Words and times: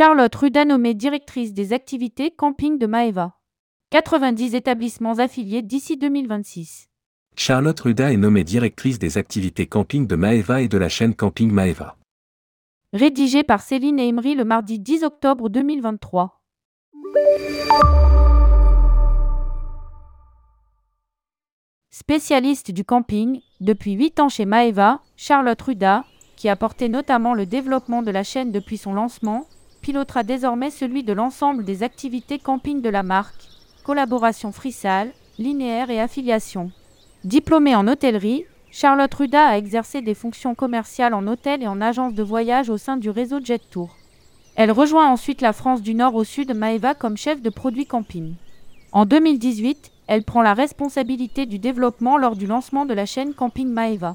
Charlotte 0.00 0.34
Ruda 0.34 0.64
nommée 0.64 0.94
directrice 0.94 1.52
des 1.52 1.74
activités 1.74 2.30
camping 2.30 2.78
de 2.78 2.86
Maeva. 2.86 3.36
90 3.90 4.54
établissements 4.54 5.18
affiliés 5.18 5.60
d'ici 5.60 5.98
2026. 5.98 6.88
Charlotte 7.36 7.78
Ruda 7.78 8.10
est 8.10 8.16
nommée 8.16 8.42
directrice 8.42 8.98
des 8.98 9.18
activités 9.18 9.66
camping 9.66 10.06
de 10.06 10.16
Maeva 10.16 10.62
et 10.62 10.68
de 10.68 10.78
la 10.78 10.88
chaîne 10.88 11.14
Camping 11.14 11.52
Maeva. 11.52 11.98
Rédigé 12.94 13.42
par 13.42 13.60
Céline 13.60 14.00
Emery 14.00 14.34
le 14.34 14.46
mardi 14.46 14.78
10 14.78 15.04
octobre 15.04 15.50
2023. 15.50 16.40
Spécialiste 21.90 22.70
du 22.70 22.86
camping, 22.86 23.42
depuis 23.60 23.92
8 23.92 24.20
ans 24.20 24.30
chez 24.30 24.46
Maeva, 24.46 25.02
Charlotte 25.18 25.60
Ruda, 25.60 26.06
qui 26.36 26.48
a 26.48 26.56
porté 26.56 26.88
notamment 26.88 27.34
le 27.34 27.44
développement 27.44 28.00
de 28.00 28.10
la 28.10 28.22
chaîne 28.22 28.50
depuis 28.50 28.78
son 28.78 28.94
lancement, 28.94 29.46
pilotera 29.90 30.22
désormais 30.22 30.70
celui 30.70 31.02
de 31.02 31.12
l'ensemble 31.12 31.64
des 31.64 31.82
activités 31.82 32.38
camping 32.38 32.80
de 32.80 32.88
la 32.88 33.02
marque, 33.02 33.48
collaboration 33.82 34.52
frissale, 34.52 35.10
linéaire 35.36 35.90
et 35.90 35.98
affiliation. 35.98 36.70
Diplômée 37.24 37.74
en 37.74 37.88
hôtellerie, 37.88 38.44
Charlotte 38.70 39.12
Ruda 39.12 39.48
a 39.48 39.58
exercé 39.58 40.00
des 40.00 40.14
fonctions 40.14 40.54
commerciales 40.54 41.12
en 41.12 41.26
hôtel 41.26 41.64
et 41.64 41.66
en 41.66 41.80
agence 41.80 42.14
de 42.14 42.22
voyage 42.22 42.70
au 42.70 42.78
sein 42.78 42.98
du 42.98 43.10
réseau 43.10 43.40
Jet 43.42 43.62
Tour. 43.68 43.96
Elle 44.54 44.70
rejoint 44.70 45.10
ensuite 45.10 45.40
la 45.40 45.52
France 45.52 45.82
du 45.82 45.96
Nord 45.96 46.14
au 46.14 46.22
Sud 46.22 46.54
Maeva 46.54 46.94
comme 46.94 47.16
chef 47.16 47.42
de 47.42 47.50
produit 47.50 47.86
camping. 47.86 48.34
En 48.92 49.06
2018, 49.06 49.90
elle 50.06 50.22
prend 50.22 50.42
la 50.42 50.54
responsabilité 50.54 51.46
du 51.46 51.58
développement 51.58 52.16
lors 52.16 52.36
du 52.36 52.46
lancement 52.46 52.86
de 52.86 52.94
la 52.94 53.06
chaîne 53.06 53.34
Camping 53.34 53.68
Maeva. 53.68 54.14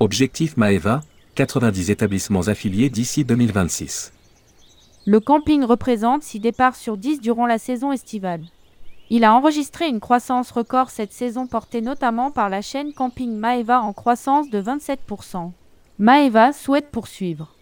Objectif 0.00 0.56
Maeva, 0.56 1.02
90 1.36 1.90
établissements 1.90 2.48
affiliés 2.48 2.90
d'ici 2.90 3.24
2026. 3.24 4.10
Le 5.06 5.20
camping 5.20 5.64
représente 5.64 6.22
6 6.22 6.40
départs 6.40 6.76
sur 6.76 6.96
10 6.96 7.20
durant 7.20 7.46
la 7.46 7.58
saison 7.58 7.92
estivale. 7.92 8.42
Il 9.10 9.24
a 9.24 9.34
enregistré 9.34 9.86
une 9.86 10.00
croissance 10.00 10.50
record 10.50 10.88
cette 10.88 11.12
saison 11.12 11.46
portée 11.46 11.82
notamment 11.82 12.30
par 12.30 12.48
la 12.48 12.62
chaîne 12.62 12.94
Camping 12.94 13.36
Maeva 13.36 13.82
en 13.82 13.92
croissance 13.92 14.48
de 14.48 14.62
27%. 14.62 15.50
Maeva 15.98 16.52
souhaite 16.52 16.90
poursuivre 16.90 17.54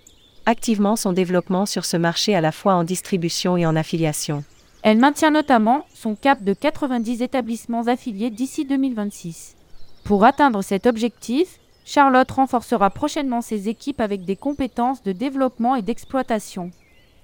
activement 0.46 0.96
son 0.96 1.12
développement 1.12 1.66
sur 1.66 1.84
ce 1.84 1.96
marché 1.96 2.34
à 2.34 2.40
la 2.40 2.52
fois 2.52 2.74
en 2.74 2.84
distribution 2.84 3.56
et 3.56 3.66
en 3.66 3.76
affiliation. 3.76 4.44
Elle 4.82 4.98
maintient 4.98 5.30
notamment 5.30 5.84
son 5.94 6.16
cap 6.16 6.42
de 6.42 6.52
90 6.52 7.22
établissements 7.22 7.86
affiliés 7.86 8.30
d'ici 8.30 8.64
2026. 8.64 9.56
Pour 10.04 10.24
atteindre 10.24 10.62
cet 10.62 10.86
objectif, 10.86 11.60
Charlotte 11.84 12.30
renforcera 12.30 12.90
prochainement 12.90 13.40
ses 13.40 13.68
équipes 13.68 14.00
avec 14.00 14.24
des 14.24 14.36
compétences 14.36 15.02
de 15.02 15.12
développement 15.12 15.76
et 15.76 15.82
d'exploitation. 15.82 16.70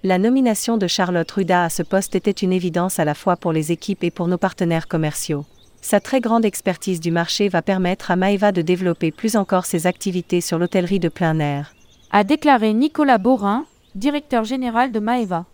La 0.04 0.16
nomination 0.16 0.76
de 0.76 0.86
Charlotte 0.86 1.28
Ruda 1.28 1.64
à 1.64 1.68
ce 1.68 1.82
poste 1.82 2.14
était 2.14 2.30
une 2.30 2.52
évidence 2.52 3.00
à 3.00 3.04
la 3.04 3.14
fois 3.14 3.34
pour 3.36 3.52
les 3.52 3.72
équipes 3.72 4.04
et 4.04 4.12
pour 4.12 4.28
nos 4.28 4.38
partenaires 4.38 4.86
commerciaux. 4.86 5.44
Sa 5.80 5.98
très 5.98 6.20
grande 6.20 6.44
expertise 6.44 7.00
du 7.00 7.10
marché 7.10 7.48
va 7.48 7.62
permettre 7.62 8.12
à 8.12 8.16
Maeva 8.16 8.52
de 8.52 8.62
développer 8.62 9.10
plus 9.10 9.34
encore 9.34 9.66
ses 9.66 9.88
activités 9.88 10.40
sur 10.40 10.56
l'hôtellerie 10.56 11.00
de 11.00 11.08
plein 11.08 11.40
air. 11.40 11.74
A 12.12 12.22
déclaré 12.22 12.74
Nicolas 12.74 13.18
Borin, 13.18 13.64
directeur 13.96 14.44
général 14.44 14.92
de 14.92 15.00
Maeva. 15.00 15.46